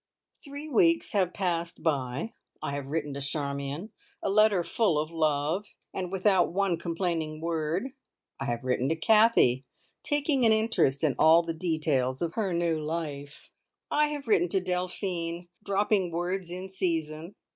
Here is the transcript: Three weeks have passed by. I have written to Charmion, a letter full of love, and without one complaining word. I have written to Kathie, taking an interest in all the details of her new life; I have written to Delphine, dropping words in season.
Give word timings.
Three 0.43 0.67
weeks 0.67 1.11
have 1.11 1.31
passed 1.31 1.83
by. 1.83 2.33
I 2.59 2.71
have 2.73 2.87
written 2.87 3.13
to 3.13 3.21
Charmion, 3.21 3.91
a 4.23 4.31
letter 4.31 4.63
full 4.63 4.97
of 4.97 5.11
love, 5.11 5.75
and 5.93 6.11
without 6.11 6.51
one 6.51 6.77
complaining 6.79 7.39
word. 7.39 7.89
I 8.39 8.45
have 8.45 8.63
written 8.63 8.89
to 8.89 8.95
Kathie, 8.95 9.63
taking 10.01 10.43
an 10.43 10.51
interest 10.53 11.03
in 11.03 11.13
all 11.19 11.43
the 11.43 11.53
details 11.53 12.19
of 12.23 12.33
her 12.33 12.51
new 12.51 12.79
life; 12.79 13.51
I 13.91 14.07
have 14.07 14.27
written 14.27 14.49
to 14.49 14.59
Delphine, 14.59 15.49
dropping 15.63 16.09
words 16.11 16.49
in 16.49 16.67
season. 16.67 17.35